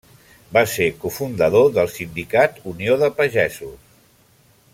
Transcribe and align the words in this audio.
Va 0.57 0.61
ser 0.75 0.87
cofundador 1.03 1.69
del 1.75 1.91
sindicat 1.97 2.59
Unió 2.73 2.97
de 3.05 3.11
Pagesos. 3.21 3.79